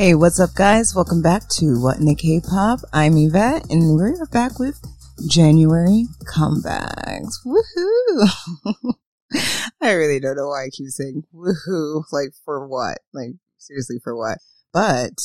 [0.00, 0.94] Hey, what's up, guys?
[0.94, 2.80] Welcome back to What in the K-pop.
[2.90, 4.80] I'm Yvette, and we're back with
[5.28, 7.34] January comebacks.
[7.44, 8.94] Woohoo!
[9.82, 12.04] I really don't know why I keep saying woohoo.
[12.12, 13.00] Like for what?
[13.12, 14.38] Like seriously for what?
[14.72, 15.20] But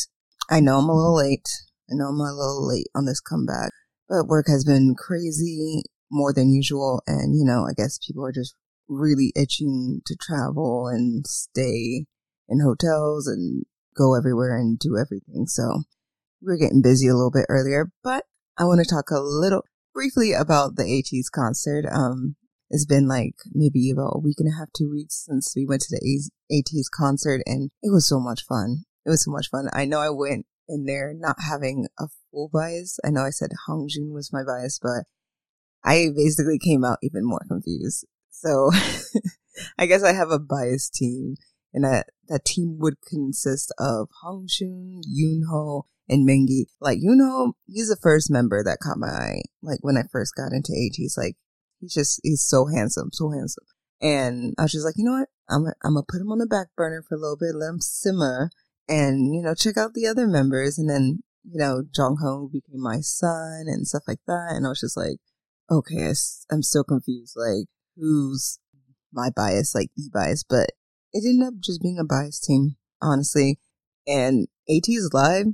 [0.49, 1.47] I know I'm a little late.
[1.89, 3.71] I know I'm a little late on this comeback,
[4.09, 8.33] but work has been crazy more than usual, and you know, I guess people are
[8.33, 8.55] just
[8.89, 12.07] really itching to travel and stay
[12.49, 13.63] in hotels and
[13.95, 15.47] go everywhere and do everything.
[15.47, 15.83] So
[16.41, 18.25] we're getting busy a little bit earlier, but
[18.57, 19.63] I want to talk a little
[19.93, 21.85] briefly about the ATEEZ concert.
[21.91, 22.35] Um,
[22.69, 25.81] it's been like maybe about a week and a half, two weeks since we went
[25.83, 28.83] to the ATEEZ concert and it was so much fun.
[29.05, 29.69] It was so much fun.
[29.73, 32.99] I know I went in there not having a full bias.
[33.05, 35.05] I know I said Hongjoong was my bias, but
[35.83, 38.05] I basically came out even more confused.
[38.31, 38.71] So
[39.77, 41.35] I guess I have a biased team
[41.75, 46.67] and that that team would consist of Hong Hongjoong, Yunho, and Mingi.
[46.79, 49.41] Like Yunho, he's the first member that caught my eye.
[49.61, 51.35] Like when I first got into ATEEZ, like
[51.79, 53.65] he's just he's so handsome, so handsome.
[54.01, 55.29] And I was just like, you know what?
[55.49, 57.69] I'm gonna, I'm gonna put him on the back burner for a little bit, let
[57.69, 58.49] him simmer,
[58.87, 60.77] and you know check out the other members.
[60.77, 64.53] And then you know Jongho became my son and stuff like that.
[64.55, 65.17] And I was just like,
[65.69, 66.13] okay,
[66.49, 67.35] I'm so confused.
[67.35, 68.59] Like who's
[69.11, 70.69] my bias, like the bias, but
[71.15, 73.57] it ended up just being a biased team, honestly.
[74.05, 75.45] And ATEEZ Live,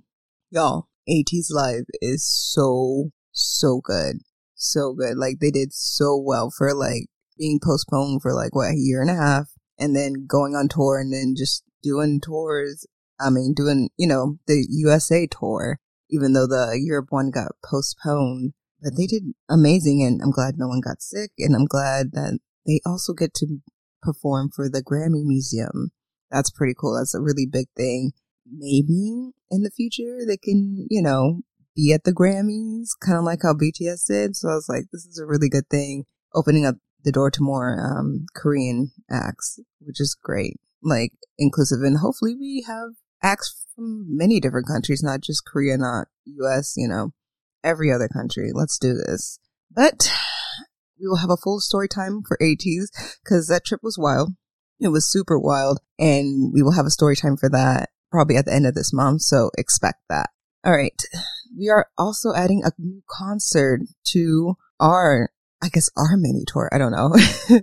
[0.50, 4.17] y'all, ATEEZ Live is so, so good.
[4.56, 5.17] So good.
[5.17, 7.06] Like they did so well for like
[7.38, 11.00] being postponed for like what, a year and a half and then going on tour
[11.00, 12.88] and then just doing tours.
[13.20, 15.78] I mean, doing, you know, the USA tour,
[16.10, 20.02] even though the Europe one got postponed, but they did amazing.
[20.02, 21.30] And I'm glad no one got sick.
[21.38, 23.61] And I'm glad that they also get to
[24.02, 25.92] perform for the Grammy Museum.
[26.30, 26.95] That's pretty cool.
[26.98, 28.12] That's a really big thing.
[28.45, 31.42] Maybe in the future they can, you know,
[31.76, 34.36] be at the Grammys, kind of like how BTS did.
[34.36, 37.42] So I was like, this is a really good thing, opening up the door to
[37.42, 41.82] more um, Korean acts, which is great, like inclusive.
[41.82, 42.90] And hopefully we have
[43.23, 47.11] acts from many different countries, not just Korea, not US, you know,
[47.64, 48.52] every other country.
[48.54, 49.40] Let's do this.
[49.73, 50.11] But
[51.02, 52.89] we will have a full story time for ATEEZ
[53.23, 54.34] because that trip was wild.
[54.80, 55.80] It was super wild.
[55.98, 58.94] And we will have a story time for that probably at the end of this
[58.94, 59.22] month.
[59.22, 60.30] So expect that.
[60.64, 61.02] All right.
[61.58, 66.70] We are also adding a new concert to our, I guess, our mini tour.
[66.72, 67.16] I don't know.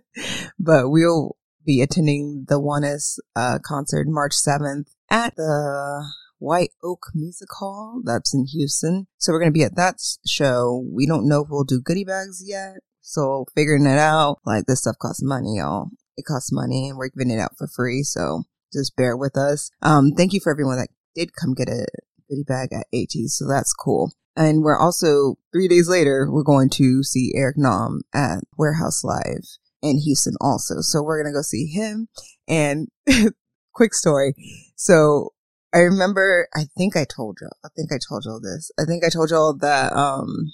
[0.59, 6.05] but we'll be attending the ONEUS uh, concert March 7th at the
[6.39, 8.01] White Oak Music Hall.
[8.05, 9.07] That's in Houston.
[9.19, 9.97] So we're going to be at that
[10.27, 10.85] show.
[10.91, 12.79] We don't know if we'll do goodie bags yet.
[13.09, 15.89] So figuring it out, like this stuff costs money, y'all.
[16.19, 18.03] It costs money and we're giving it out for free.
[18.03, 19.71] So just bear with us.
[19.81, 21.87] Um, thank you for everyone that did come get a
[22.29, 23.31] goodie bag at ATEEZ.
[23.31, 24.13] So that's cool.
[24.37, 29.57] And we're also three days later, we're going to see Eric Nam at Warehouse Live
[29.81, 30.83] in Houston also.
[30.83, 32.09] So we're going to go see him
[32.47, 32.89] and
[33.73, 34.35] quick story.
[34.77, 35.31] So
[35.73, 38.71] I remember, I think I told y'all, I think I told y'all this.
[38.79, 40.53] I think I told y'all that, um,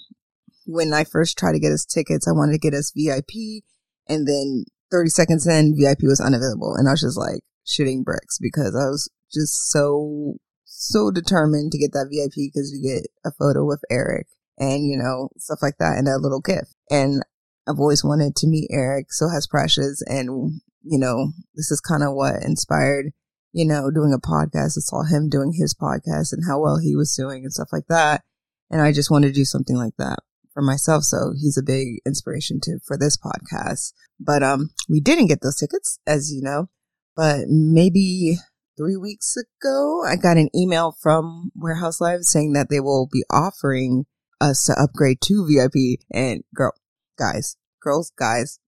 [0.65, 3.63] when I first tried to get us tickets, I wanted to get us VIP,
[4.07, 8.37] and then 30 seconds in, VIP was unavailable, and I was just like shooting bricks
[8.39, 13.31] because I was just so so determined to get that VIP because we get a
[13.31, 14.27] photo with Eric
[14.57, 16.75] and you know stuff like that and a little gift.
[16.89, 17.23] And
[17.67, 19.13] I've always wanted to meet Eric.
[19.13, 23.11] So has Precious, and you know this is kind of what inspired
[23.53, 24.77] you know doing a podcast.
[24.77, 27.87] I saw him doing his podcast and how well he was doing and stuff like
[27.89, 28.23] that.
[28.71, 30.19] And I just wanted to do something like that
[30.55, 31.03] for myself.
[31.03, 33.93] So he's a big inspiration to for this podcast.
[34.19, 36.69] But um, we didn't get those tickets, as you know.
[37.15, 38.37] But maybe
[38.75, 43.23] three weeks ago, I got an email from Warehouse Live saying that they will be
[43.29, 44.05] offering
[44.41, 45.99] us to upgrade to VIP.
[46.11, 46.73] And girl,
[47.19, 48.59] guys, girls, guys,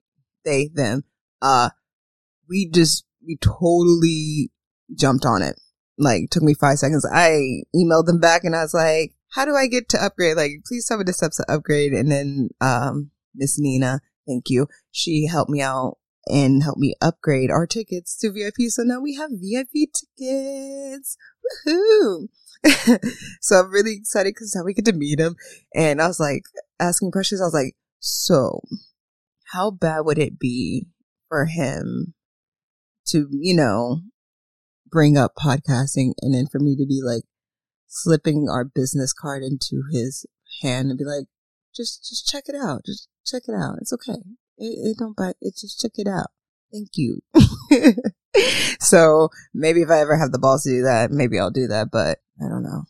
[0.46, 1.04] they, them,
[1.42, 1.70] uh,
[2.48, 4.52] we just, we totally
[4.96, 5.60] jumped on it.
[5.98, 7.06] Like, took me five seconds.
[7.12, 10.36] I emailed them back and I was like, how do I get to upgrade?
[10.36, 11.94] Like, please tell me the steps to upgrade.
[11.94, 14.68] And then, um, Miss Nina, thank you.
[14.92, 18.70] She helped me out and helped me upgrade our tickets to VIP.
[18.70, 21.18] So now we have VIP tickets.
[21.68, 22.30] Woohoo!
[23.40, 25.36] so I'm really excited because now we get to meet him.
[25.76, 26.42] And I was like,
[26.80, 27.40] asking questions.
[27.40, 28.62] I was like, so
[29.54, 30.88] how bad would it be
[31.30, 32.16] for him
[33.10, 34.02] to, you know,
[34.90, 37.22] bring up podcasting and then for me to be like,
[37.88, 40.26] slipping our business card into his
[40.62, 41.26] hand and be like,
[41.76, 42.82] just, just check it out.
[42.86, 43.78] Just check it out.
[43.82, 44.20] It's okay.
[44.58, 45.36] It, it don't bite.
[45.42, 46.28] It just check it out.
[46.72, 47.22] Thank you.
[48.80, 51.90] so maybe if I ever have the balls to do that, maybe I'll do that.
[51.92, 52.84] But I don't know.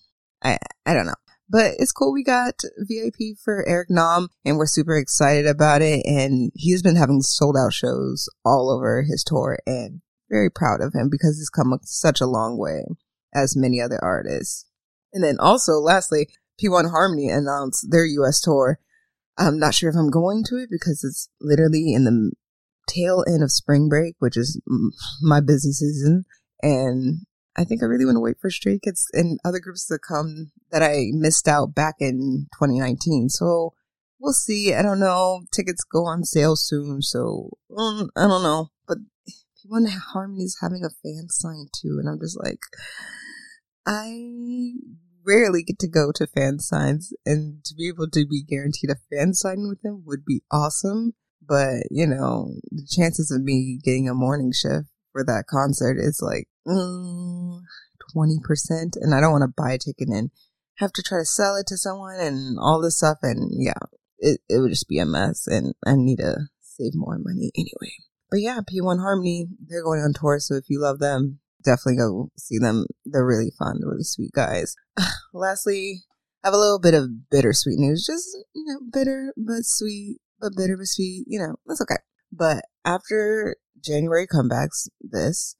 [0.44, 1.16] I I don't know.
[1.50, 2.12] But it's cool.
[2.12, 6.06] We got VIP for Eric Nam and we're super excited about it.
[6.06, 10.94] And he's been having sold out shows all over his tour and very proud of
[10.94, 12.84] him because he's come such a long way
[13.34, 14.66] as many other artists.
[15.14, 16.28] And then also lastly,
[16.62, 18.80] P1 Harmony announced their US tour.
[19.38, 22.32] I'm not sure if I'm going to it because it's literally in the
[22.88, 24.60] tail end of spring break, which is
[25.22, 26.26] my busy season.
[26.62, 27.26] And
[27.56, 30.52] I think I really want to wait for Stray Kids and other groups to come
[30.72, 33.30] that I missed out back in 2019.
[33.30, 33.74] So
[34.20, 34.74] we'll see.
[34.74, 35.42] I don't know.
[35.52, 38.70] Tickets go on sale soon, so um, I don't know.
[38.88, 39.00] But
[39.66, 42.60] P1 Harmony is having a fan sign too, and I'm just like,
[43.88, 44.74] I
[45.26, 48.96] rarely get to go to fan signs, and to be able to be guaranteed a
[49.10, 51.14] fan sign with them would be awesome.
[51.42, 56.22] But you know, the chances of me getting a morning shift for that concert is
[56.22, 57.60] like mm,
[58.16, 58.98] 20%.
[59.02, 60.32] And I don't want to buy a ticket and
[60.76, 63.18] have to try to sell it to someone and all this stuff.
[63.24, 63.80] And yeah,
[64.20, 65.48] it, it would just be a mess.
[65.48, 67.94] And I need to save more money anyway.
[68.30, 70.40] But yeah, P1 Harmony, they're going on tour.
[70.40, 72.86] So if you love them, definitely go see them.
[73.06, 74.76] They're really fun, really sweet guys.
[75.34, 76.04] Lastly,
[76.44, 78.06] I have a little bit of bittersweet news.
[78.06, 81.26] Just, you know, bitter but sweet, but bitter but sweet.
[81.28, 81.98] You know, that's okay.
[82.32, 85.56] But after January comebacks, this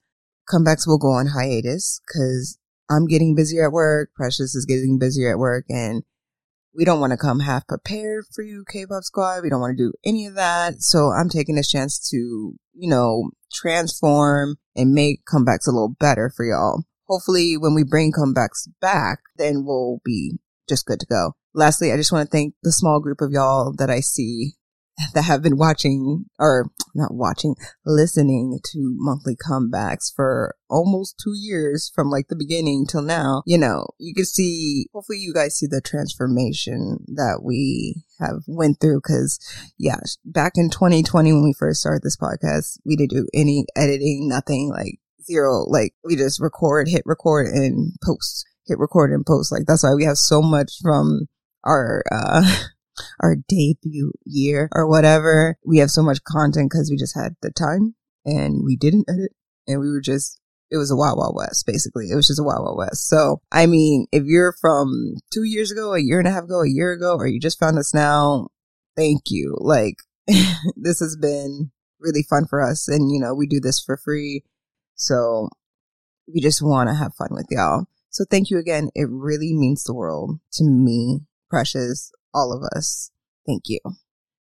[0.52, 2.58] comebacks will go on hiatus because
[2.90, 4.10] I'm getting busier at work.
[4.14, 6.02] Precious is getting busier at work and
[6.74, 9.42] we don't want to come half prepared for you, K-pop squad.
[9.42, 10.80] We don't want to do any of that.
[10.80, 16.32] So I'm taking this chance to, you know, transform and make comebacks a little better
[16.34, 16.84] for y'all.
[17.08, 20.38] Hopefully when we bring comebacks back, then we'll be
[20.68, 21.32] just good to go.
[21.54, 24.52] Lastly, I just want to thank the small group of y'all that I see
[25.14, 27.54] that have been watching or not watching,
[27.84, 33.58] listening to monthly comebacks for almost two years from like the beginning till now, you
[33.58, 39.00] know, you can see, hopefully you guys see the transformation that we have went through.
[39.00, 39.38] Cause
[39.78, 44.28] yeah, back in 2020, when we first started this podcast, we didn't do any editing,
[44.28, 45.64] nothing like zero.
[45.68, 49.52] Like we just record, hit record and post, hit record and post.
[49.52, 51.28] Like that's why we have so much from
[51.64, 52.42] our, uh,
[53.20, 55.56] our debut year or whatever.
[55.64, 59.32] We have so much content because we just had the time and we didn't edit
[59.66, 60.40] and we were just
[60.70, 62.10] it was a wild wild west basically.
[62.10, 63.08] It was just a wild wild west.
[63.08, 66.62] So i mean if you're from two years ago a year and a half ago
[66.62, 68.48] a year ago or you just found us now
[68.96, 69.56] thank you.
[69.60, 69.96] Like
[70.76, 71.70] this has been
[72.00, 74.42] really fun for us and you know we do this for free.
[74.94, 75.48] So
[76.32, 77.86] we just want to have fun with y'all.
[78.10, 78.90] So thank you again.
[78.94, 83.10] It really means the world to me precious all of us.
[83.46, 83.80] Thank you.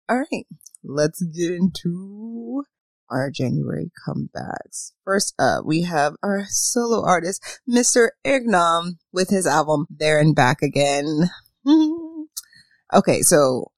[0.09, 0.47] All right,
[0.83, 2.65] let's get into
[3.11, 4.93] our January comebacks.
[5.05, 8.09] First up, we have our solo artist, Mr.
[8.25, 11.31] Nam, with his album There and Back Again.
[12.93, 13.71] okay, so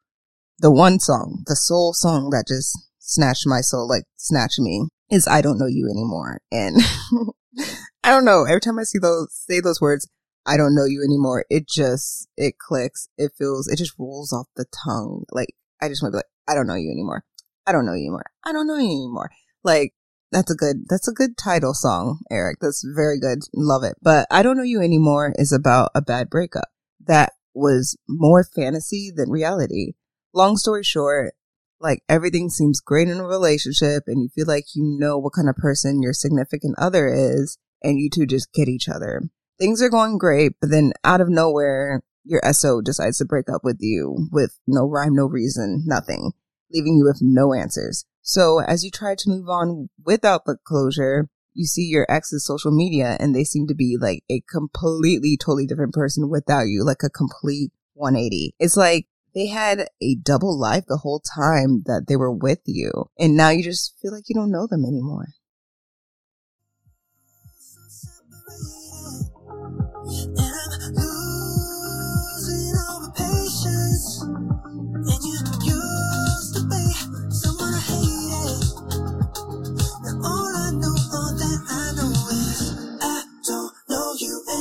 [0.58, 5.28] the one song, the soul song that just snatched my soul, like snatched me, is
[5.28, 6.40] I Don't Know You Anymore.
[6.50, 6.76] And
[8.04, 10.08] I don't know, every time I see those, say those words,
[10.46, 11.44] I don't know you anymore.
[11.50, 13.08] It just, it clicks.
[13.18, 15.24] It feels, it just rolls off the tongue.
[15.32, 17.24] Like, I just want to be like, I don't know you anymore.
[17.66, 18.26] I don't know you anymore.
[18.44, 19.30] I don't know you anymore.
[19.64, 19.92] Like,
[20.30, 22.58] that's a good, that's a good title song, Eric.
[22.60, 23.40] That's very good.
[23.54, 23.96] Love it.
[24.00, 26.68] But I don't know you anymore is about a bad breakup
[27.04, 29.94] that was more fantasy than reality.
[30.32, 31.34] Long story short,
[31.80, 35.48] like everything seems great in a relationship and you feel like you know what kind
[35.48, 39.22] of person your significant other is and you two just get each other
[39.58, 43.62] things are going great, but then out of nowhere, your SO decides to break up
[43.62, 46.32] with you with no rhyme, no reason, nothing,
[46.72, 48.04] leaving you with no answers.
[48.22, 52.70] So as you try to move on without the closure, you see your ex's social
[52.70, 57.02] media and they seem to be like a completely, totally different person without you, like
[57.02, 58.54] a complete 180.
[58.58, 62.90] It's like they had a double life the whole time that they were with you.
[63.18, 65.28] And now you just feel like you don't know them anymore.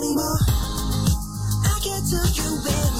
[0.06, 0.38] Anymore.
[1.66, 2.95] I can't tell you where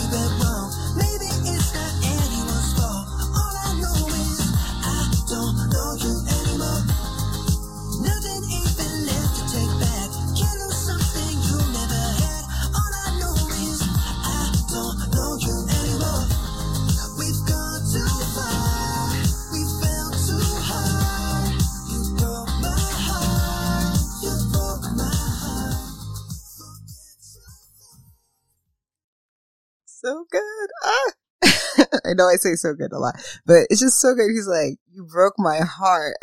[32.16, 34.30] know I say so good a lot, but it's just so good.
[34.32, 36.18] He's like, you broke my heart.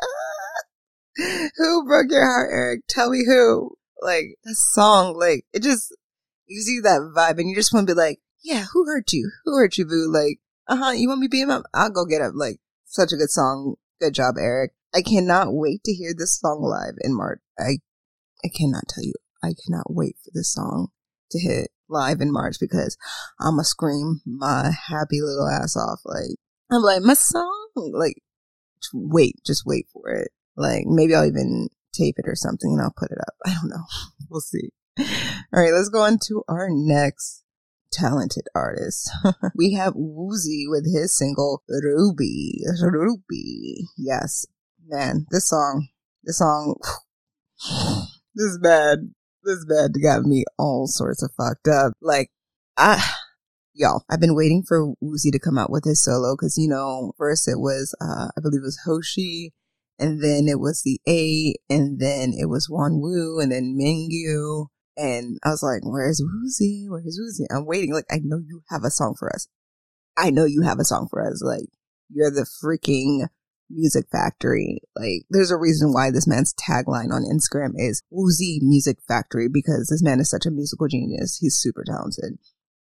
[1.57, 2.83] who broke your heart, Eric?
[2.89, 3.77] Tell me who.
[4.01, 5.95] Like, that song, like, it just
[6.49, 9.31] gives you that vibe and you just want to be like, yeah, who hurt you?
[9.45, 10.11] Who hurt you, boo?
[10.13, 11.65] Like, uh huh, you want me to him up?
[11.73, 12.33] I'll go get him.
[12.35, 13.77] Like, such a good song.
[14.01, 14.73] Good job, Eric.
[14.95, 17.41] I cannot wait to hear this song live in March.
[17.59, 17.79] I,
[18.45, 19.15] I cannot tell you.
[19.43, 20.89] I cannot wait for this song
[21.31, 22.97] to hit live in March because
[23.41, 26.01] I'm gonna scream my happy little ass off.
[26.05, 26.39] Like,
[26.71, 27.69] I'm like, my song.
[27.77, 28.17] Like,
[28.93, 30.31] wait, just wait for it.
[30.57, 33.35] Like, maybe I'll even tape it or something and I'll put it up.
[33.47, 33.85] I don't know.
[34.31, 34.71] We'll see.
[34.99, 37.45] All right, let's go on to our next
[37.93, 39.11] talented artist.
[39.55, 42.63] we have Woozi with his single Ruby.
[42.83, 43.89] Ruby.
[43.99, 44.47] Yes.
[44.87, 45.89] Man, this song,
[46.25, 46.77] this song,
[48.35, 49.11] this is bad,
[49.45, 51.93] this bad got me all sorts of fucked up.
[52.01, 52.31] Like,
[52.77, 53.03] I,
[53.75, 57.13] y'all, I've been waiting for Woozi to come out with his solo because, you know,
[57.19, 59.53] first it was, uh, I believe it was Hoshi
[60.03, 64.67] and then it was the 8, and then it was Wonwoo, and then Mingyu.
[64.97, 66.87] And I was like, where's Woozi?
[66.89, 67.47] Where's Woozi?
[67.55, 67.93] I'm waiting.
[67.95, 69.47] Like, I know you have a song for us.
[70.17, 71.41] I know you have a song for us.
[71.41, 71.69] Like,
[72.11, 73.29] you're the freaking
[73.73, 74.81] music factory.
[74.95, 79.89] Like, there's a reason why this man's tagline on Instagram is Woozi Music Factory because
[79.89, 81.39] this man is such a musical genius.
[81.39, 82.39] He's super talented.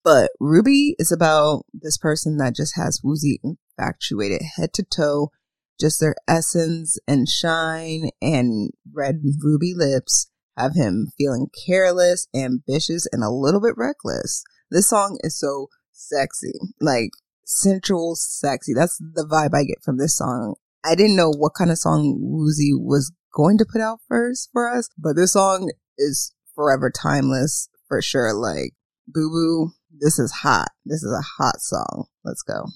[0.03, 5.31] But Ruby is about this person that just has Woozi infatuated head to toe
[5.79, 13.24] just their essence and shine and red ruby lips have him feeling careless, ambitious, and
[13.24, 14.43] a little bit reckless.
[14.72, 17.12] This song is so sexy, like
[17.46, 18.74] sensual, sexy.
[18.74, 20.55] That's the vibe I get from this song.
[20.88, 24.70] I didn't know what kind of song Woozi was going to put out first for
[24.70, 28.34] us, but this song is forever timeless for sure.
[28.34, 28.72] Like,
[29.06, 30.70] boo boo, this is hot.
[30.86, 32.06] This is a hot song.
[32.24, 32.67] Let's go.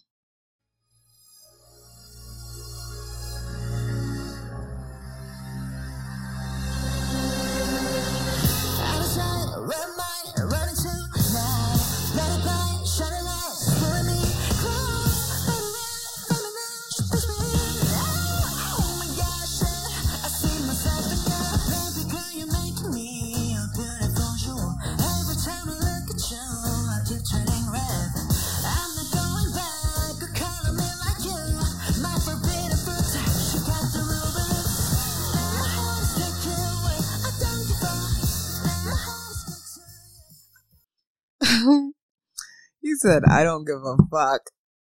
[43.02, 44.42] Said, I don't give a fuck.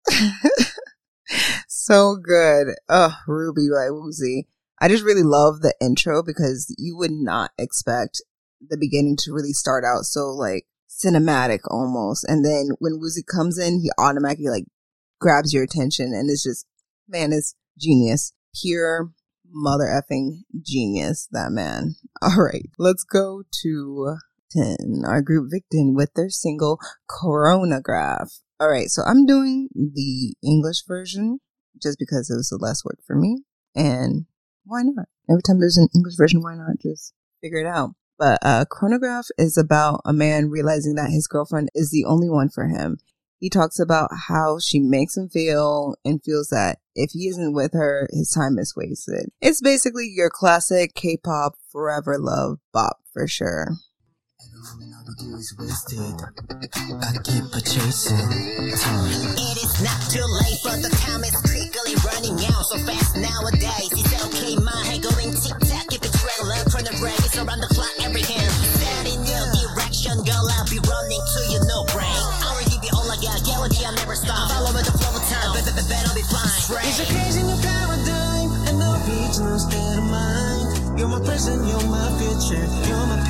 [1.68, 2.68] so good.
[2.88, 4.46] Oh, Ruby by Woozi.
[4.80, 8.22] I just really love the intro because you would not expect
[8.66, 12.24] the beginning to really start out so like cinematic almost.
[12.28, 14.66] And then when Woozi comes in, he automatically like
[15.20, 16.66] grabs your attention and it's just,
[17.08, 18.32] man, it's genius.
[18.60, 19.12] Pure
[19.50, 21.96] mother effing genius, that man.
[22.22, 24.16] All right, let's go to
[25.06, 26.78] our group Victon with their single
[27.08, 28.40] Chronograph.
[28.60, 31.40] All right, so I'm doing the English version
[31.80, 33.44] just because it was the last word for me.
[33.74, 34.26] And
[34.64, 35.06] why not?
[35.30, 37.90] Every time there's an English version, why not just figure it out?
[38.18, 42.48] But uh, Chronograph is about a man realizing that his girlfriend is the only one
[42.48, 42.98] for him.
[43.38, 47.72] He talks about how she makes him feel and feels that if he isn't with
[47.74, 49.30] her, his time is wasted.
[49.40, 53.76] It's basically your classic K-pop forever love bop for sure
[55.08, 56.20] is wasted.
[57.00, 62.68] I keep chasing It is not too late, but the time is quickly running out
[62.68, 63.88] so fast nowadays.
[63.88, 65.88] It's okay, my head going tick tock.
[65.96, 68.52] If it's regular, turn the break, it's around the clock every hand.
[68.76, 72.04] Set in your direction, girl, I'll be running to you, no break.
[72.44, 74.52] I will give you all I got, guarantee I'll never stop.
[74.52, 76.52] Follow the flow of time, but better be fine.
[76.84, 78.92] It's a crazy new paradigm, and no
[79.40, 81.00] no state of mind.
[81.00, 83.27] You're my present, you're my future, you're my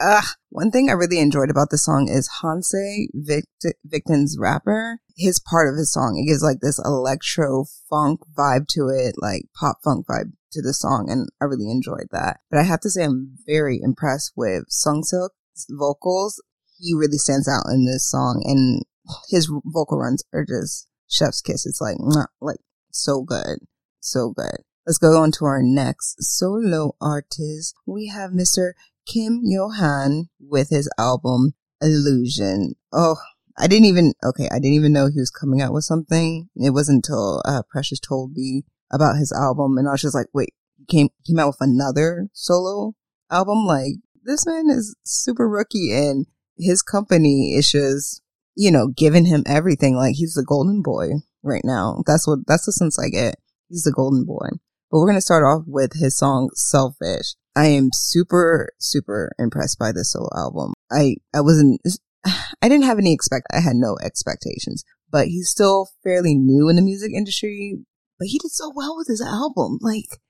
[0.00, 5.00] Uh, one thing I really enjoyed about the song is Hanse Vict- Victon's rapper.
[5.16, 9.46] His part of his song, it gives like this electro funk vibe to it, like
[9.58, 12.38] pop funk vibe to the song, and I really enjoyed that.
[12.50, 16.40] But I have to say, I'm very impressed with Seungsik's vocals.
[16.78, 18.84] He really stands out in this song, and
[19.28, 21.66] his vocal runs are just chef's kiss.
[21.66, 21.96] It's like,
[22.40, 22.60] like
[22.92, 23.58] so good,
[23.98, 24.62] so good.
[24.86, 27.74] Let's go on to our next solo artist.
[27.84, 28.72] We have Mr.
[29.08, 32.74] Kim Yo Han with his album Illusion.
[32.92, 33.16] Oh,
[33.56, 36.48] I didn't even, okay, I didn't even know he was coming out with something.
[36.56, 40.26] It wasn't until uh, Precious told me about his album and I was just like,
[40.32, 42.94] wait, he came, came out with another solo
[43.30, 43.66] album?
[43.66, 46.26] Like, this man is super rookie and
[46.58, 48.22] his company is just,
[48.54, 49.96] you know, giving him everything.
[49.96, 51.12] Like, he's the golden boy
[51.42, 52.02] right now.
[52.06, 53.36] That's what, that's the sense I get.
[53.68, 54.48] He's the golden boy.
[54.90, 57.34] But we're going to start off with his song Selfish.
[57.58, 60.74] I am super, super impressed by this solo album.
[60.92, 61.80] I, I wasn't,
[62.24, 66.76] I didn't have any expect, I had no expectations, but he's still fairly new in
[66.76, 67.80] the music industry,
[68.16, 69.78] but he did so well with his album.
[69.80, 70.20] Like,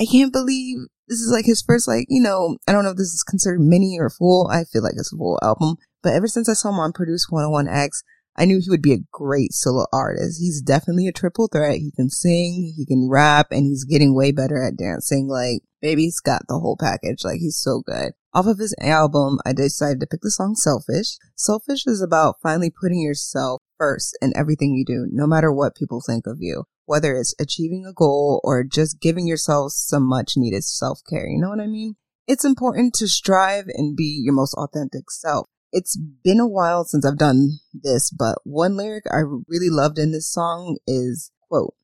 [0.00, 2.96] I can't believe this is like his first, like, you know, I don't know if
[2.96, 4.48] this is considered mini or full.
[4.50, 7.28] I feel like it's a full album, but ever since I saw him on Produce
[7.30, 8.02] 101X,
[8.36, 10.40] I knew he would be a great solo artist.
[10.40, 11.78] He's definitely a triple threat.
[11.78, 15.28] He can sing, he can rap, and he's getting way better at dancing.
[15.28, 17.24] Like, baby's got the whole package.
[17.24, 18.12] Like, he's so good.
[18.32, 21.18] Off of his album, I decided to pick the song Selfish.
[21.36, 26.00] Selfish is about finally putting yourself first in everything you do, no matter what people
[26.04, 26.64] think of you.
[26.86, 31.28] Whether it's achieving a goal or just giving yourself some much needed self care.
[31.28, 31.94] You know what I mean?
[32.26, 35.46] It's important to strive and be your most authentic self.
[35.76, 40.12] It's been a while since I've done this, but one lyric I really loved in
[40.12, 41.74] this song is, quote,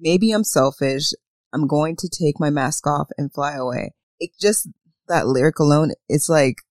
[0.00, 1.12] maybe I'm selfish.
[1.52, 3.92] I'm going to take my mask off and fly away.
[4.18, 4.70] It just,
[5.08, 6.62] that lyric alone, it's like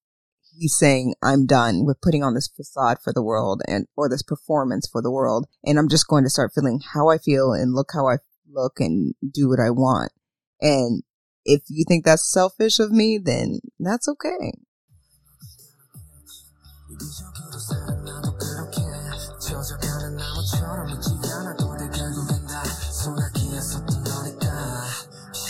[0.58, 4.24] he's saying, I'm done with putting on this facade for the world and, or this
[4.24, 5.46] performance for the world.
[5.64, 8.16] And I'm just going to start feeling how I feel and look how I
[8.50, 10.10] look and do what I want.
[10.60, 11.04] And
[11.44, 14.54] if you think that's selfish of me, then that's okay.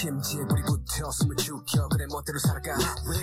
[0.04, 2.76] 심지에 불이 붙어 숨을 죽여 그래 멋대로 살아가.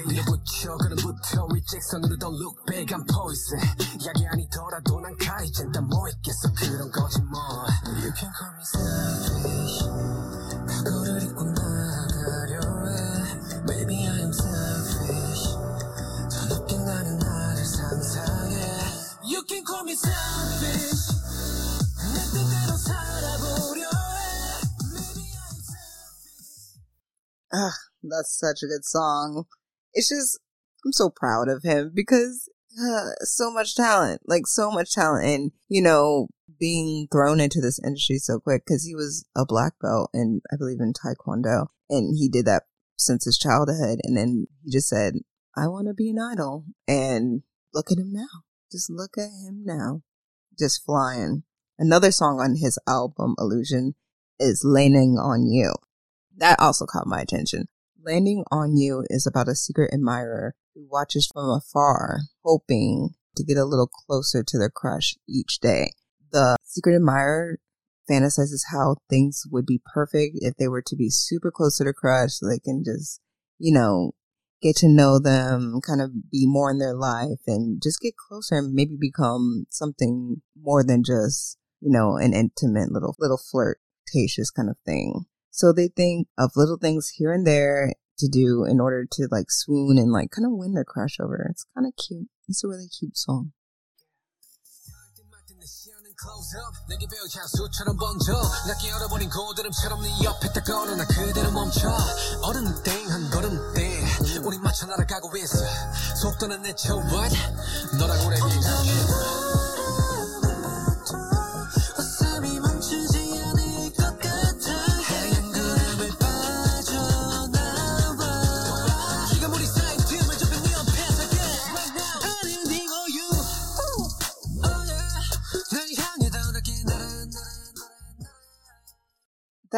[0.07, 0.77] 밀어붙여?
[0.77, 3.61] 그는 붙어 윗잭선으로 don't look back I'm poison
[4.03, 6.51] 약이 아니더라도 난 가이젠 다뭐 있겠어?
[6.53, 6.89] 그런
[7.29, 7.39] 뭐.
[7.85, 9.85] You can call me selfish
[10.65, 13.61] 각오를 입고 나가려 해.
[13.69, 14.20] Maybe I
[19.40, 21.08] You can call me selfish
[22.14, 24.60] 내 뜻대로 살아보려 해
[24.92, 26.78] Maybe I'm selfish
[27.52, 29.44] Ugh, that's such a good song.
[29.94, 30.38] It's just,
[30.84, 35.52] I'm so proud of him because uh, so much talent, like so much talent, and
[35.68, 40.10] you know, being thrown into this industry so quick because he was a black belt
[40.12, 42.64] and I believe in Taekwondo, and he did that
[42.98, 45.14] since his childhood, and then he just said,
[45.56, 46.64] I want to be an idol.
[46.86, 47.42] And
[47.72, 48.44] look at him now.
[48.71, 50.01] Just look at him now.
[50.57, 51.43] Just flying.
[51.77, 53.95] Another song on his album, Illusion,
[54.39, 55.73] is Landing on You.
[56.37, 57.67] That also caught my attention.
[58.03, 63.57] Landing on You is about a secret admirer who watches from afar, hoping to get
[63.57, 65.91] a little closer to their crush each day.
[66.31, 67.59] The secret admirer
[68.09, 71.93] fantasizes how things would be perfect if they were to be super close to their
[71.93, 73.19] crush so they can just,
[73.59, 74.13] you know,
[74.61, 78.55] get to know them, kind of be more in their life and just get closer
[78.57, 84.69] and maybe become something more than just, you know, an intimate little, little flirtatious kind
[84.69, 85.25] of thing.
[85.49, 89.49] So they think of little things here and there to do in order to like
[89.49, 91.47] swoon and like kind of win their crush over.
[91.49, 92.27] It's kind of cute.
[92.47, 93.53] It's a really cute song.
[96.17, 96.73] Close up.
[96.89, 98.33] 내게 배우 향수처럼 번져.
[98.67, 100.95] 낮게 얼어버린 고드름처럼 네 옆에 딱 걸어.
[100.95, 101.95] 나 그대로 멈춰.
[102.41, 104.01] 어른 땡한 걸음 땡.
[104.43, 105.57] 우리 맞춰 날아가고 있어.
[106.15, 106.97] 속도는 내쳐.
[106.97, 107.37] What?
[108.25, 109.30] 오래 비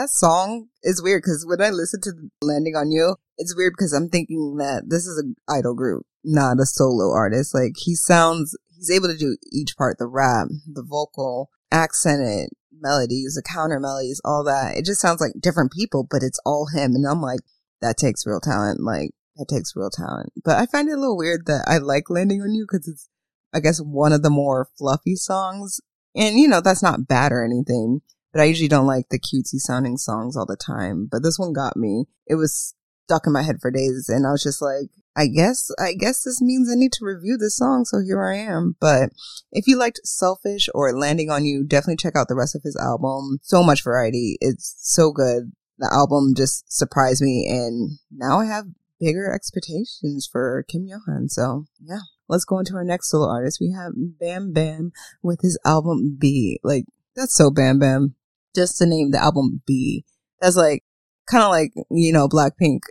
[0.04, 2.12] that song is weird because when I listen to
[2.42, 6.60] Landing on You, it's weird because I'm thinking that this is an idol group, not
[6.60, 7.56] a solo artist.
[7.56, 13.36] Like he sounds, he's able to do each part, the rap, the vocal, accented melodies,
[13.36, 14.76] the counter melodies, all that.
[14.76, 16.96] It just sounds like different people, but it's all him.
[16.96, 17.40] And I'm like,
[17.80, 18.82] that takes real talent.
[18.82, 20.34] Like that takes real talent.
[20.44, 23.10] But I find it a little weird that I like Landing on You because it's,
[23.54, 25.80] I guess, one of the more fluffy songs.
[26.14, 28.02] And you know, that's not bad or anything
[28.34, 31.08] but I usually don't like the cutesy sounding songs all the time.
[31.10, 32.06] But this one got me.
[32.28, 32.74] It was
[33.06, 36.24] stuck in my head for days, and I was just like, I guess, I guess
[36.24, 38.76] this means I need to review this song, so here I am.
[38.80, 39.12] But
[39.52, 42.76] if you liked Selfish or Landing on You, definitely check out the rest of his
[42.76, 43.38] album.
[43.44, 44.38] So much variety.
[44.42, 45.52] It's so good.
[45.78, 48.66] The album just surprised me, and now I have
[49.00, 51.30] bigger expectations for Kim Yohan.
[51.30, 53.60] So yeah, let's go into our next solo artist.
[53.60, 54.92] We have Bam Bam
[55.22, 56.60] with his album B.
[56.64, 58.16] Like that's so Bam Bam.
[58.56, 60.06] Just to name the album B.
[60.42, 60.84] That's like
[61.30, 62.82] kind of like you know Blackpink.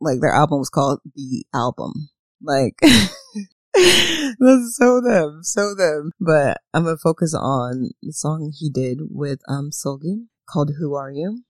[0.00, 2.10] Like their album was called The Album.
[2.42, 6.12] Like that's so them, so them.
[6.20, 11.10] But I'm gonna focus on the song he did with um Seulgi called "Who Are
[11.10, 11.44] You."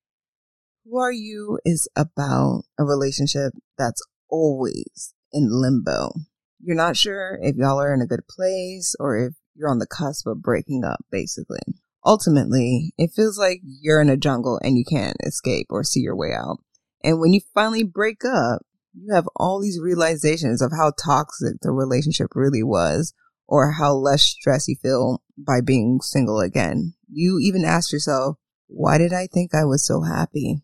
[0.85, 6.13] Who Are You is about a relationship that's always in limbo.
[6.61, 9.87] You're not sure if y'all are in a good place or if you're on the
[9.87, 11.61] cusp of breaking up, basically.
[12.05, 16.17] Ultimately, it feels like you're in a jungle and you can't escape or see your
[16.17, 16.59] way out.
[17.05, 18.63] And when you finally break up,
[18.95, 23.15] you have all these realizations of how toxic the relationship really was
[23.47, 26.95] or how less stress you feel by being single again.
[27.11, 28.37] You even ask yourself,
[28.67, 30.63] why did I think I was so happy?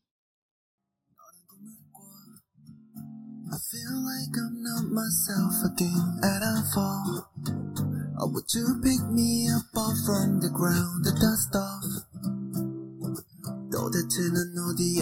[3.51, 8.24] I feel like I'm not myself again and I fall.
[8.24, 11.84] Or would you pick me up off from the ground, the dust off?
[13.74, 15.02] 도대체는 어디에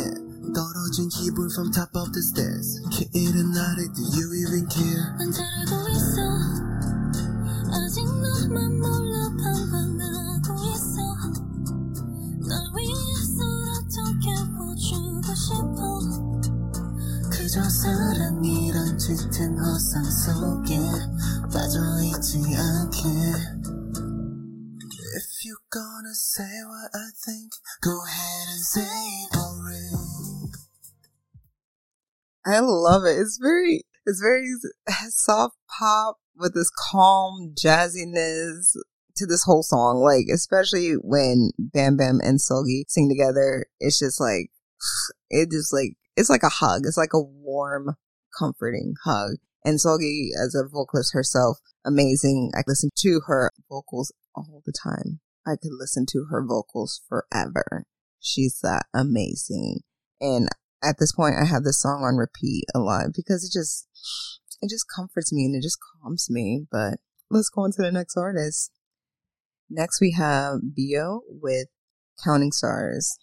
[0.56, 5.12] 떨어진 기분 from top of the stairs 길은 아래 do you even care?
[5.20, 6.24] 난 잘알고 있어
[7.68, 11.04] 아직 너만 몰라 방황하고 있어
[12.48, 13.44] 날 위해서
[13.76, 16.35] 어떻게 보주고 싶어
[17.47, 20.77] 그저 사랑이란 짙은 허상 속에
[21.53, 23.07] 빠져있지 않게
[25.15, 27.53] If you're gonna say what I think
[27.85, 29.95] Go ahead and say it already
[32.45, 33.17] I love it.
[33.17, 34.49] It's very, it's very
[35.11, 38.75] soft pop with this calm jazziness
[39.19, 40.03] to this whole song.
[40.03, 44.51] Like, especially when Bam Bam and Seulgi sing together, it's just like,
[45.31, 46.83] it just like it's like a hug.
[46.85, 47.97] It's like a warm,
[48.39, 49.37] comforting hug.
[49.65, 52.53] And Seulgi, as a vocalist herself, amazing.
[52.57, 55.21] I listen to her vocals all the time.
[55.47, 57.85] I could listen to her vocals forever.
[58.21, 59.81] She's that amazing.
[60.21, 60.49] And
[60.83, 63.89] at this point, I have this song on repeat a lot because it just,
[64.63, 66.67] it just comforts me and it just calms me.
[66.71, 66.99] But
[67.31, 68.71] let's go on to the next artist.
[69.69, 71.67] Next, we have BE'O with
[72.23, 73.19] Counting Stars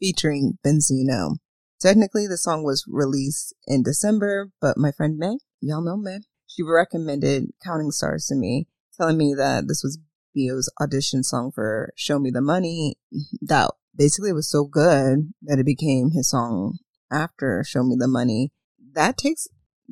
[0.00, 1.36] featuring Benzino.
[1.84, 6.62] Technically, the song was released in December, but my friend May, y'all know May, she
[6.62, 9.98] recommended Counting Stars to me, telling me that this was
[10.34, 12.96] BE'O's audition song for Show Me the Money.
[13.42, 16.78] That basically was so good that it became his song
[17.12, 18.50] after Show Me the Money.
[18.94, 19.46] That takes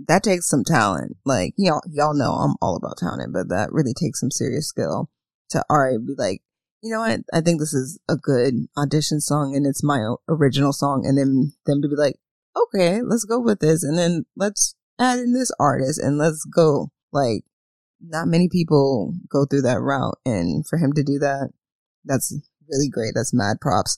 [0.07, 1.19] that takes some talent.
[1.27, 5.11] Like y'all y'all know I'm all about talent, but that really takes some serious skill
[5.51, 6.41] to already be like,
[6.83, 7.21] you know what?
[7.33, 11.05] I think this is a good audition song and it's my original song.
[11.07, 12.17] And then them to be like,
[12.57, 13.85] okay, let's go with this.
[13.85, 16.91] And then let's add in this artist and let's go.
[17.13, 17.45] Like,
[18.01, 20.19] not many people go through that route.
[20.27, 21.51] And for him to do that,
[22.05, 22.37] that's
[22.69, 23.13] really great.
[23.15, 23.97] That's mad props.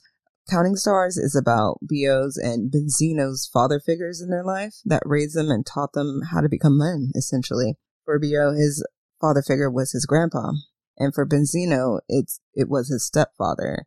[0.51, 5.51] Counting Stars is about BE'O's and Benzino's father figures in their life that raised them
[5.51, 7.79] and taught them how to become men, essentially.
[8.05, 8.87] For Bio, his
[9.23, 10.53] father figure was his grandpa,
[10.98, 13.87] and for Benzino, it's it was his stepfather.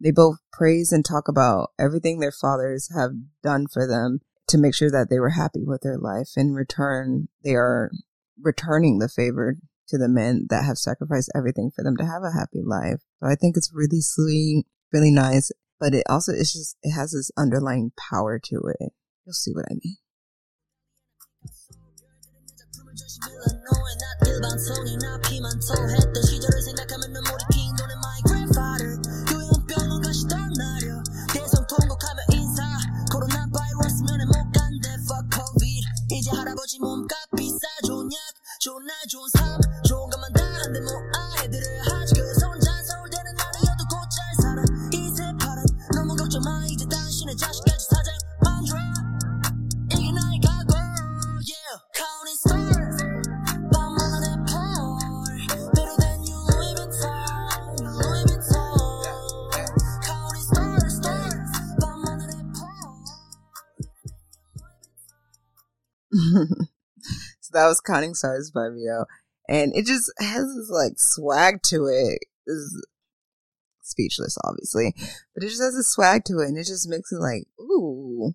[0.00, 4.74] They both praise and talk about everything their fathers have done for them to make
[4.74, 6.30] sure that they were happy with their life.
[6.36, 7.90] In return, they are
[8.40, 9.56] returning the favor
[9.88, 13.00] to the men that have sacrificed everything for them to have a happy life.
[13.20, 17.12] So I think it's really sweet, really nice, but it also it's just it has
[17.12, 18.92] this underlying power to it.
[19.24, 19.96] You'll see what I mean.
[24.25, 28.97] 일반성이나 피만토했던 시절을 생각하면 눈물이 king 너네 my grandfather
[29.31, 32.63] 요양병원 가시던 날이야 대성 통곡하며 인사
[33.11, 38.19] 코로나 바이러스면에 못 간대 fuck covid 이제 할아버지 몸값 비싸죠 약
[38.59, 39.59] 좋은 날 좋은 삶
[67.40, 69.04] so that was Counting Stars by BE'O.
[69.48, 72.18] And it just has this like swag to it.
[72.46, 72.82] It's
[73.82, 74.94] speechless, obviously.
[75.34, 78.34] But it just has a swag to it and it just makes it like, ooh,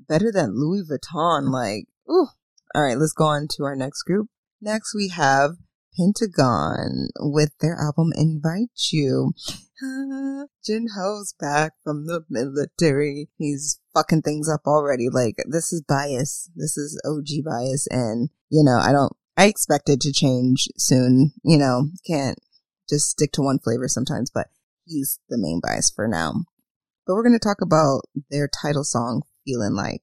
[0.00, 1.50] better than Louis Vuitton.
[1.50, 2.28] Like, ooh.
[2.74, 4.28] All right, let's go on to our next group.
[4.60, 5.52] Next we have
[5.96, 9.32] Pentagon with their album Invite You.
[10.64, 13.28] Jin Ho's back from the military.
[13.36, 15.08] He's fucking things up already.
[15.10, 16.50] Like, this is bias.
[16.56, 17.86] This is OG bias.
[17.90, 21.32] And, you know, I don't, I expect it to change soon.
[21.42, 22.38] You know, can't
[22.88, 24.48] just stick to one flavor sometimes, but
[24.84, 26.44] he's the main bias for now.
[27.06, 30.02] But we're going to talk about their title song, Feeling Like.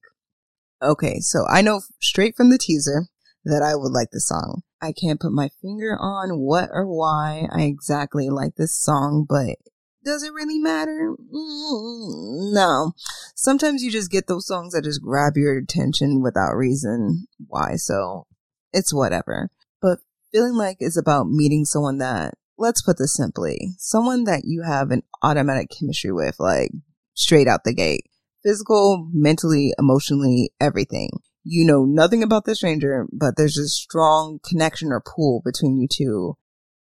[0.82, 3.06] Okay, so I know straight from the teaser
[3.44, 4.62] that I would like the song.
[4.82, 9.56] I can't put my finger on what or why I exactly like this song, but
[10.04, 11.14] does it really matter?
[11.32, 12.92] Mm, no.
[13.36, 18.26] Sometimes you just get those songs that just grab your attention without reason why, so
[18.72, 19.50] it's whatever.
[19.80, 20.00] But
[20.32, 24.90] feeling like is about meeting someone that, let's put this simply, someone that you have
[24.90, 26.72] an automatic chemistry with, like
[27.14, 28.06] straight out the gate.
[28.42, 31.10] Physical, mentally, emotionally, everything
[31.43, 35.87] You know nothing about the stranger, but there's a strong connection or pull between you
[35.87, 36.37] two.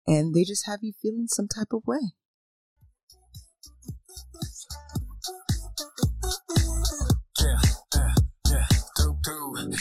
[0.06, 2.14] And they just have you feeling some type of way.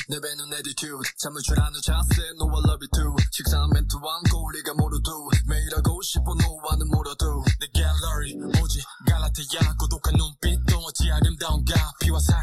[0.09, 4.99] 내배는 attitude 잠을 줄아는 자세 너와 love you too 식상한 멘트와 우리가 모두
[5.47, 12.39] 매일 하고 싶어 너와는 몰아도 내 갤러리 오직 갈라테야 고독한 눈빛도 어찌 아름다운가 피와 살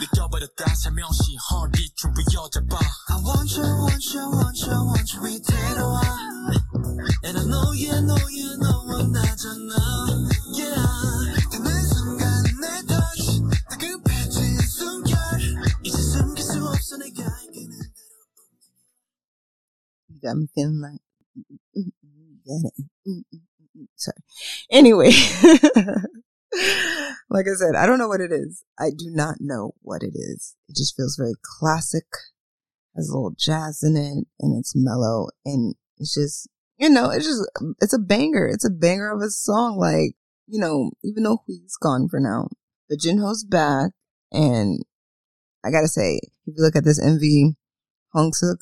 [0.00, 2.78] 느껴버렸다 살며시 허리 좀 부여잡아
[3.10, 6.00] I want you want you want you want you 이대로 와
[7.24, 9.74] And I know you know you know 나잖아
[10.54, 15.16] Yeah 닿는 순간 내 touch 다급해진 숨결
[15.84, 18.14] 이제 숨길 수 없어 내가 이끄는 대로
[20.10, 21.00] You got me feeling like
[22.44, 23.40] get it.
[23.96, 24.16] Sorry.
[24.70, 25.10] Anyway,
[27.29, 28.63] like I said, I don't know what it is.
[28.79, 30.55] I do not know what it is.
[30.67, 32.05] It just feels very classic,
[32.95, 37.25] has a little jazz in it, and it's mellow, and it's just, you know, it's
[37.25, 37.47] just,
[37.81, 38.47] it's a banger.
[38.47, 39.77] It's a banger of a song.
[39.77, 40.15] Like,
[40.47, 42.49] you know, even though he's gone for now,
[42.87, 43.91] but Jinho's back,
[44.31, 44.83] and
[45.63, 47.53] I gotta say, if you look at this MV,
[48.15, 48.57] Hongseok,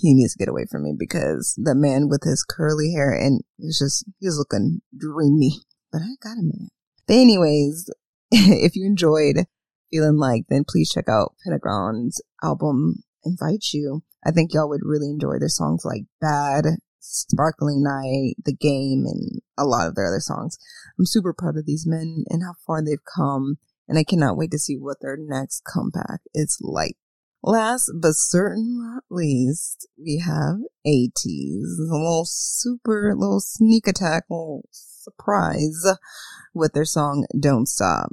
[0.00, 3.42] he needs to get away from me because the man with his curly hair and
[3.58, 5.60] it's just he's looking dreamy.
[5.90, 6.68] But I got a man.
[7.08, 7.90] Anyways,
[8.30, 9.46] if you enjoyed
[9.90, 14.02] feeling like, then please check out Pentagon's album Invite You.
[14.24, 16.64] I think y'all would really enjoy their songs like Bad,
[17.00, 20.58] Sparkling Night, The Game, and a lot of their other songs.
[20.98, 24.50] I'm super proud of these men and how far they've come, and I cannot wait
[24.50, 26.96] to see what their next comeback is like.
[27.42, 31.78] Last but certainly not least, we have ATEEZ.
[31.78, 34.68] A little super little sneak attack, little
[35.08, 35.86] surprise
[36.54, 38.10] with their song Don't Stop.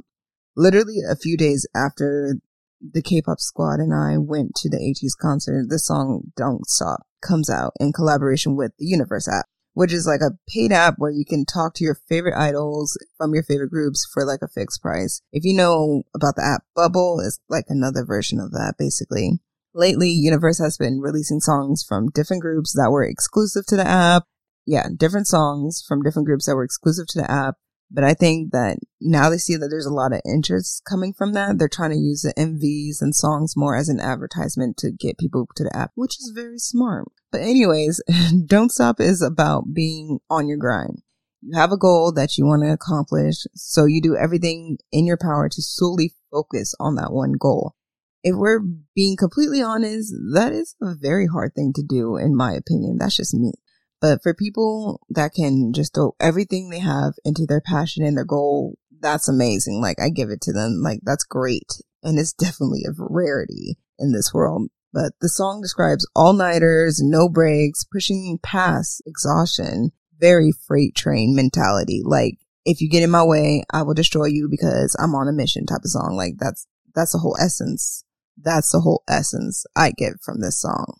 [0.56, 2.36] Literally a few days after
[2.80, 7.50] the K-pop squad and I went to the ATEEZ concert, the song Don't Stop comes
[7.50, 11.24] out in collaboration with the Universe app, which is like a paid app where you
[11.24, 15.20] can talk to your favorite idols from your favorite groups for like a fixed price.
[15.32, 19.40] If you know about the app Bubble, it's like another version of that basically.
[19.74, 24.24] Lately, Universe has been releasing songs from different groups that were exclusive to the app.
[24.66, 27.54] Yeah, different songs from different groups that were exclusive to the app.
[27.90, 31.34] But I think that now they see that there's a lot of interest coming from
[31.34, 31.58] that.
[31.58, 35.48] They're trying to use the MVs and songs more as an advertisement to get people
[35.54, 37.06] to the app, which is very smart.
[37.30, 38.02] But anyways,
[38.46, 41.02] Don't Stop is about being on your grind.
[41.42, 45.18] You have a goal that you want to accomplish, so you do everything in your
[45.18, 47.76] power to solely focus on that one goal.
[48.24, 48.60] If we're
[48.96, 52.96] being completely honest, that is a very hard thing to do, in my opinion.
[52.98, 53.52] That's just me.
[54.00, 58.24] But for people that can just throw everything they have into their passion and their
[58.24, 59.80] goal, that's amazing.
[59.80, 60.80] Like I give it to them.
[60.82, 61.72] Like that's great.
[62.02, 64.68] And it's definitely a rarity in this world.
[64.92, 72.02] But the song describes all nighters, no breaks, pushing past exhaustion, very freight train mentality.
[72.04, 75.32] Like if you get in my way, I will destroy you because I'm on a
[75.32, 76.16] mission type of song.
[76.16, 78.04] Like that's, that's the whole essence.
[78.36, 80.98] That's the whole essence I get from this song.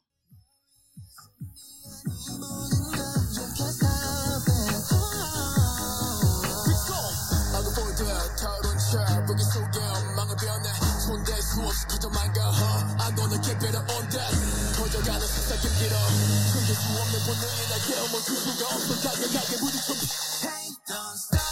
[17.27, 19.97] 보내나 개엄을 그수가 없어 다가나게 우리 좀
[20.45, 21.46] Hey don't stop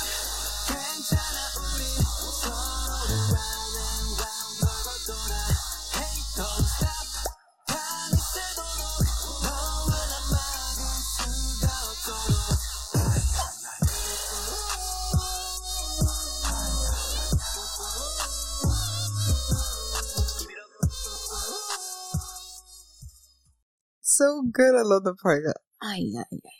[24.16, 24.74] so good.
[24.74, 25.44] I love the part.
[25.82, 26.50] Ay, ay, ay,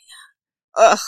[0.77, 0.99] Ugh.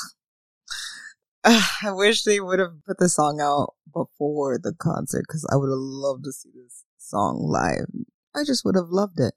[1.43, 1.63] Ugh.
[1.83, 5.69] I wish they would have put the song out before the concert because I would
[5.69, 7.87] have loved to see this song live.
[8.35, 9.33] I just would have loved it.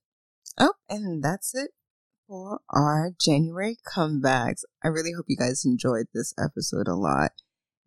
[0.59, 1.71] Oh, and that's it
[2.27, 4.63] for our January comebacks.
[4.85, 7.33] I really hope you guys enjoyed this episode a lot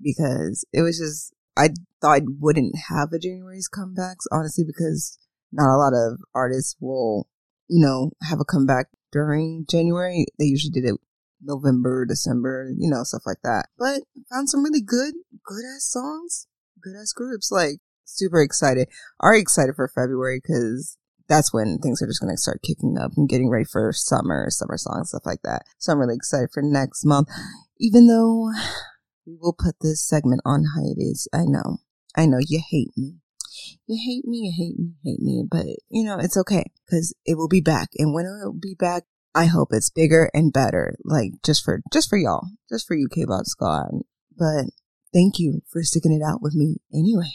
[0.01, 1.69] because it was just, I
[2.01, 5.17] thought I wouldn't have a January's comebacks, honestly, because
[5.51, 7.27] not a lot of artists will,
[7.69, 10.25] you know, have a comeback during January.
[10.37, 10.99] They usually did it
[11.41, 13.67] November, December, you know, stuff like that.
[13.77, 15.13] But found some really good,
[15.45, 16.47] good ass songs,
[16.81, 17.51] good ass groups.
[17.51, 18.89] Like, super excited.
[19.19, 20.97] Are excited for February because
[21.27, 24.47] that's when things are just going to start kicking up and getting ready for summer,
[24.49, 25.63] summer songs, stuff like that.
[25.77, 27.29] So I'm really excited for next month,
[27.79, 28.51] even though
[29.25, 31.27] we will put this segment on hiatus.
[31.33, 31.77] I know,
[32.15, 33.22] I know you hate me.
[33.87, 37.35] You hate me, you hate me, hate me, but you know, it's okay because it
[37.37, 37.89] will be back.
[37.97, 39.03] And when it will be back,
[39.35, 40.95] I hope it's bigger and better.
[41.03, 43.91] Like just for, just for y'all, just for you K-pop squad.
[44.37, 44.65] But
[45.13, 47.31] thank you for sticking it out with me anyway.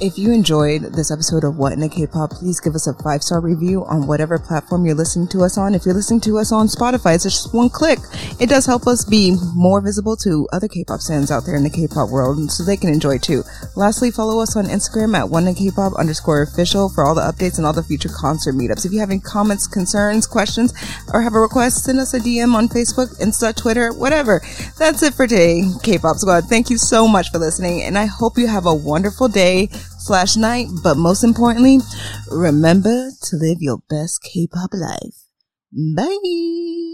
[0.00, 3.22] If you enjoyed this episode of What in a K-pop, please give us a five
[3.22, 5.74] star review on whatever platform you're listening to us on.
[5.74, 8.00] If you're listening to us on Spotify, it's just one click.
[8.38, 11.70] It does help us be more visible to other K-pop fans out there in the
[11.70, 13.42] K-pop world, so they can enjoy too.
[13.74, 17.56] Lastly, follow us on Instagram at One in K-pop underscore official for all the updates
[17.56, 18.84] and all the future concert meetups.
[18.84, 20.74] If you have any comments, concerns, questions,
[21.14, 24.42] or have a request, send us a DM on Facebook, Insta, Twitter, whatever.
[24.78, 26.44] That's it for today, K-pop squad.
[26.50, 30.36] Thank you so much for listening, and I hope you have a wonderful day slash
[30.36, 30.68] night.
[30.82, 31.78] But most importantly,
[32.30, 35.26] remember to live your best K-pop life.
[35.96, 36.85] Bye.